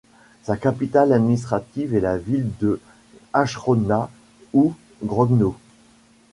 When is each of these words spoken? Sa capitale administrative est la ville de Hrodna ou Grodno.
Sa 0.41 0.57
capitale 0.57 1.13
administrative 1.13 1.93
est 1.93 1.99
la 1.99 2.17
ville 2.17 2.49
de 2.59 2.81
Hrodna 3.35 4.09
ou 4.51 4.73
Grodno. 5.03 5.55